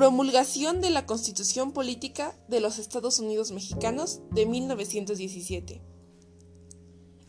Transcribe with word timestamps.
Promulgación 0.00 0.80
de 0.80 0.88
la 0.88 1.04
Constitución 1.04 1.72
Política 1.72 2.34
de 2.48 2.60
los 2.60 2.78
Estados 2.78 3.18
Unidos 3.18 3.50
Mexicanos 3.50 4.22
de 4.30 4.46
1917. 4.46 5.82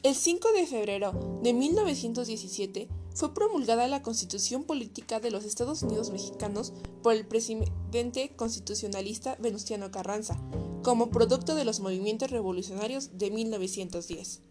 El 0.03 0.15
5 0.15 0.51
de 0.53 0.65
febrero 0.65 1.41
de 1.43 1.51
1917 1.51 2.87
fue 3.13 3.33
promulgada 3.33 3.89
la 3.89 4.01
Constitución 4.01 4.63
Política 4.63 5.19
de 5.19 5.31
los 5.31 5.43
Estados 5.43 5.83
Unidos 5.83 6.11
Mexicanos 6.11 6.71
por 7.03 7.13
el 7.13 7.27
presidente 7.27 8.33
constitucionalista 8.37 9.35
Venustiano 9.41 9.91
Carranza, 9.91 10.41
como 10.81 11.09
producto 11.09 11.55
de 11.55 11.65
los 11.65 11.81
movimientos 11.81 12.31
revolucionarios 12.31 13.17
de 13.17 13.31
1910. 13.31 14.43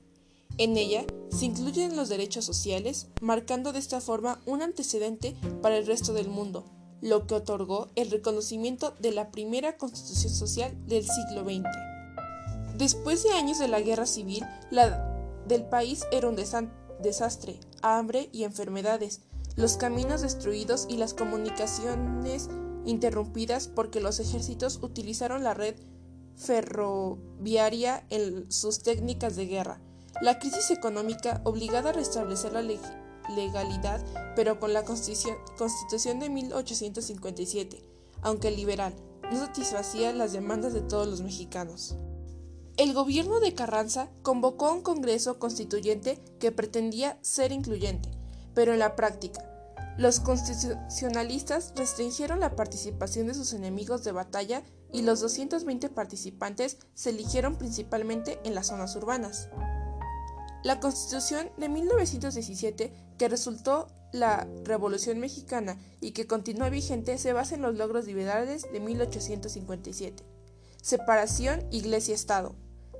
En 0.58 0.76
ella 0.76 1.06
se 1.30 1.46
incluyen 1.46 1.96
los 1.96 2.10
derechos 2.10 2.44
sociales, 2.44 3.06
marcando 3.22 3.72
de 3.72 3.78
esta 3.78 4.02
forma 4.02 4.42
un 4.44 4.60
antecedente 4.60 5.34
para 5.62 5.78
el 5.78 5.86
resto 5.86 6.12
del 6.12 6.28
mundo, 6.28 6.66
lo 7.00 7.26
que 7.26 7.34
otorgó 7.34 7.88
el 7.94 8.10
reconocimiento 8.10 8.94
de 9.00 9.12
la 9.12 9.30
primera 9.30 9.76
constitución 9.76 10.32
social 10.32 10.76
del 10.86 11.04
siglo 11.04 11.44
XX. 11.44 11.66
Después 12.76 13.22
de 13.22 13.30
años 13.32 13.58
de 13.58 13.68
la 13.68 13.80
guerra 13.80 14.06
civil, 14.06 14.44
la 14.70 15.06
del 15.46 15.64
país 15.64 16.04
era 16.12 16.28
un 16.28 16.36
desastre, 16.36 17.60
hambre 17.82 18.28
y 18.32 18.44
enfermedades, 18.44 19.20
los 19.56 19.76
caminos 19.76 20.22
destruidos 20.22 20.86
y 20.88 20.96
las 20.96 21.14
comunicaciones 21.14 22.48
interrumpidas 22.84 23.68
porque 23.68 24.00
los 24.00 24.20
ejércitos 24.20 24.78
utilizaron 24.82 25.44
la 25.44 25.54
red 25.54 25.74
ferroviaria 26.36 28.04
en 28.08 28.50
sus 28.50 28.82
técnicas 28.82 29.36
de 29.36 29.46
guerra. 29.46 29.80
La 30.22 30.38
crisis 30.38 30.70
económica 30.70 31.40
obligada 31.44 31.90
a 31.90 31.92
restablecer 31.92 32.52
la 32.52 32.62
legalidad, 33.30 34.04
pero 34.36 34.60
con 34.60 34.72
la 34.72 34.84
Constitución 34.84 36.20
de 36.20 36.28
1857, 36.28 37.82
aunque 38.22 38.50
liberal, 38.50 38.94
no 39.30 39.38
satisfacía 39.38 40.12
las 40.12 40.32
demandas 40.32 40.72
de 40.72 40.80
todos 40.80 41.06
los 41.06 41.22
mexicanos. 41.22 41.96
El 42.76 42.94
gobierno 42.94 43.40
de 43.40 43.54
Carranza 43.54 44.08
convocó 44.22 44.72
un 44.72 44.82
Congreso 44.82 45.38
Constituyente 45.38 46.22
que 46.38 46.52
pretendía 46.52 47.18
ser 47.20 47.52
incluyente, 47.52 48.10
pero 48.54 48.72
en 48.72 48.78
la 48.78 48.96
práctica, 48.96 49.46
los 49.98 50.18
constitucionalistas 50.20 51.74
restringieron 51.76 52.40
la 52.40 52.56
participación 52.56 53.26
de 53.26 53.34
sus 53.34 53.52
enemigos 53.52 54.02
de 54.02 54.12
batalla 54.12 54.62
y 54.92 55.02
los 55.02 55.20
220 55.20 55.90
participantes 55.90 56.78
se 56.94 57.10
eligieron 57.10 57.56
principalmente 57.56 58.40
en 58.44 58.54
las 58.54 58.68
zonas 58.68 58.96
urbanas. 58.96 59.50
La 60.62 60.80
Constitución 60.80 61.50
de 61.58 61.68
1917, 61.68 62.94
que 63.20 63.28
resultó 63.28 63.86
la 64.12 64.48
Revolución 64.64 65.18
Mexicana 65.18 65.78
y 66.00 66.12
que 66.12 66.26
continúa 66.26 66.70
vigente, 66.70 67.18
se 67.18 67.34
basa 67.34 67.54
en 67.54 67.60
los 67.60 67.76
logros 67.76 68.06
liberales 68.06 68.66
de 68.72 68.80
1857. 68.80 70.24
Separación 70.80 71.62
Iglesia-Estado. 71.70 72.56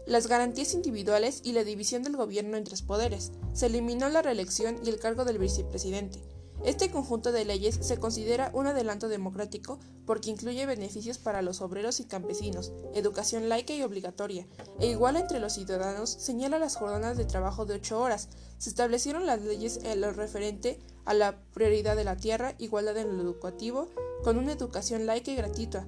Las 0.07 0.27
garantías 0.27 0.75
individuales 0.75 1.41
y 1.43 1.53
la 1.53 1.65
división 1.65 2.03
del 2.03 2.19
gobierno 2.19 2.59
en 2.59 2.65
tres 2.65 2.83
poderes. 2.83 3.33
Se 3.55 3.65
eliminó 3.65 4.11
la 4.11 4.21
reelección 4.21 4.79
y 4.85 4.91
el 4.91 4.99
cargo 4.99 5.25
del 5.25 5.39
vicepresidente. 5.39 6.23
Este 6.65 6.91
conjunto 6.91 7.33
de 7.33 7.47
leyes 7.47 7.79
se 7.81 7.99
considera 7.99 8.51
un 8.53 8.67
adelanto 8.67 9.09
democrático 9.09 9.79
porque 10.05 10.29
incluye 10.29 10.67
beneficios 10.67 11.17
para 11.17 11.41
los 11.41 11.63
obreros 11.63 12.01
y 12.01 12.05
campesinos, 12.05 12.73
educación 12.95 13.49
laica 13.49 13.73
y 13.73 13.83
obligatoria, 13.83 14.47
e 14.79 14.89
igual 14.89 15.17
entre 15.17 15.41
los 15.41 15.55
ciudadanos, 15.55 16.11
señala 16.11 16.59
las 16.59 16.77
jornadas 16.77 17.17
de 17.17 17.25
trabajo 17.25 17.65
de 17.65 17.75
ocho 17.75 17.99
horas. 17.99 18.29
Se 18.59 18.69
establecieron 18.69 19.25
las 19.25 19.41
leyes 19.41 19.81
en 19.85 20.03
lo 20.03 20.13
referente 20.13 20.79
a 21.07 21.15
la 21.15 21.41
prioridad 21.55 21.97
de 21.97 22.05
la 22.05 22.17
tierra, 22.17 22.55
igualdad 22.59 22.99
en 22.99 23.17
lo 23.17 23.23
educativo, 23.23 23.89
con 24.23 24.37
una 24.37 24.53
educación 24.53 25.07
laica 25.07 25.31
y 25.31 25.37
gratuita. 25.37 25.87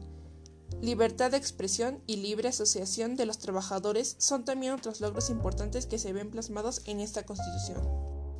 Libertad 0.80 1.30
de 1.30 1.36
expresión 1.36 2.00
y 2.06 2.16
libre 2.16 2.48
asociación 2.48 3.14
de 3.14 3.26
los 3.26 3.38
trabajadores 3.38 4.16
son 4.18 4.46
también 4.46 4.72
otros 4.72 5.02
logros 5.02 5.28
importantes 5.28 5.86
que 5.86 5.98
se 5.98 6.14
ven 6.14 6.30
plasmados 6.30 6.80
en 6.86 7.00
esta 7.00 7.24
Constitución. 7.24 7.78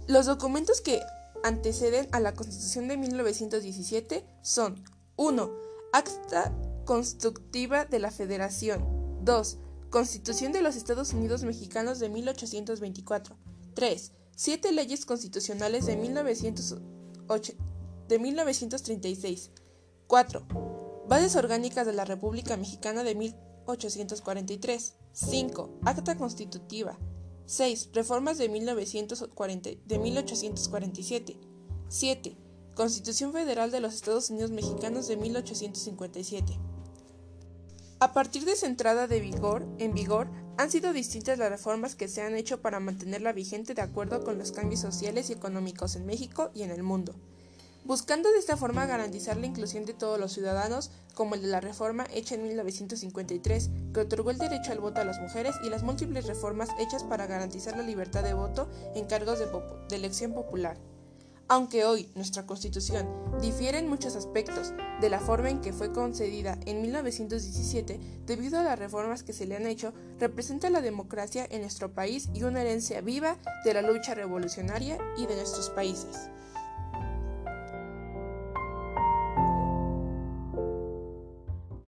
Los 0.09 0.27
documentos 0.27 0.81
que 0.81 1.01
anteceden 1.43 2.09
a 2.13 2.21
la 2.21 2.35
Constitución 2.35 2.89
de 2.89 2.97
1917 2.97 4.25
son 4.43 4.83
1. 5.17 5.51
Acta 5.93 6.53
Constructiva 6.85 7.85
de 7.85 7.99
la 7.99 8.11
Federación 8.11 8.85
2. 9.25 9.59
Constitución 9.91 10.53
de 10.53 10.63
los 10.63 10.77
Estados 10.77 11.13
Unidos 11.13 11.45
Mexicanos 11.45 11.99
de 11.99 12.09
1824 12.09 13.37
3. 13.75 14.13
Siete 14.35 14.73
leyes 14.73 15.05
constitucionales 15.05 15.87
de, 15.87 15.97
1908, 15.97 17.53
de 18.09 18.19
1936 18.19 19.51
4. 20.07 20.47
Bases 21.09 21.37
orgánicas 21.37 21.87
de 21.87 21.93
la 21.93 22.05
República 22.05 22.57
Mexicana 22.57 23.05
de 23.05 23.15
1843 23.15 24.95
5. 25.13 25.81
Acta 25.85 26.17
Constitutiva 26.17 26.99
6. 27.47 27.91
Reformas 27.93 28.39
de, 28.39 28.49
1940, 28.49 29.71
de 29.85 29.99
1847. 29.99 31.37
7. 31.89 32.37
Constitución 32.75 33.33
Federal 33.33 33.71
de 33.71 33.81
los 33.81 33.95
Estados 33.95 34.31
Unidos 34.31 34.51
Mexicanos 34.51 35.09
de 35.09 35.17
1857. 35.17 36.59
A 38.01 38.13
partir 38.13 38.45
de 38.45 38.57
su 38.57 38.67
entrada 38.67 39.07
de 39.07 39.21
vigor, 39.21 39.67
en 39.79 39.95
vigor, 39.95 40.29
han 40.57 40.71
sido 40.71 40.93
distintas 40.93 41.39
las 41.39 41.51
reformas 41.51 41.95
que 41.95 42.09
se 42.09 42.23
han 42.23 42.35
hecho 42.35 42.61
para 42.61 42.81
mantenerla 42.81 43.33
vigente 43.33 43.75
de 43.75 43.83
acuerdo 43.83 44.25
con 44.25 44.39
los 44.39 44.53
cambios 44.53 44.81
sociales 44.81 45.31
y 45.31 45.35
económicos 45.35 45.97
en 45.97 46.07
México 46.07 46.51
y 46.55 46.63
en 46.63 46.71
el 46.71 46.83
mundo 46.83 47.15
buscando 47.85 48.31
de 48.31 48.39
esta 48.39 48.57
forma 48.57 48.87
garantizar 48.87 49.37
la 49.37 49.47
inclusión 49.47 49.85
de 49.85 49.95
todos 49.95 50.19
los 50.19 50.33
ciudadanos, 50.33 50.91
como 51.15 51.35
el 51.35 51.43
de 51.43 51.49
la 51.49 51.61
reforma 51.61 52.07
hecha 52.13 52.35
en 52.35 52.45
1953, 52.45 53.71
que 53.93 54.01
otorgó 54.01 54.31
el 54.31 54.39
derecho 54.39 54.73
al 54.73 54.81
voto 54.81 55.01
a 55.01 55.05
las 55.05 55.21
mujeres, 55.21 55.57
y 55.65 55.71
las 55.71 55.83
múltiples 55.83 56.27
reformas 56.27 56.71
hechas 56.79 57.05
para 57.05 57.27
garantizar 57.27 57.77
la 57.77 57.83
libertad 57.83 58.23
de 58.23 58.35
voto 58.35 58.69
en 58.95 59.07
cargos 59.07 59.39
de, 59.39 59.97
elección 59.97 60.33
popular. 60.33 60.77
Aunque 61.49 61.85
hoy 61.85 62.09
nuestra 62.15 62.47
Constitución 62.47 63.07
difiere 63.43 63.77
en 63.77 63.89
muchos 63.89 64.17
aspectos 64.17 64.73
de 65.03 65.11
la 65.11 65.21
forma 65.21 65.51
en 65.51 65.61
que 65.61 65.75
fue 65.75 65.93
concedida 65.93 66.59
en 66.65 66.81
1917 66.81 68.01
debido 68.25 68.59
a 68.59 68.63
las 68.63 68.79
reformas 68.79 69.23
que 69.23 69.35
se 69.35 69.45
le 69.45 69.57
han 69.57 69.67
hecho, 69.67 69.93
representa 70.19 70.71
la 70.71 70.81
democracia 70.81 71.47
en 71.51 71.61
nuestro 71.61 71.93
país 71.93 72.31
y 72.33 72.45
una 72.45 72.63
herencia 72.63 73.03
viva 73.03 73.37
de 73.67 73.75
la 73.75 73.83
lucha 73.83 74.15
revolucionaria 74.15 74.97
y 75.19 75.27
de 75.27 75.37
nuestros 75.37 75.69
países. 75.69 76.31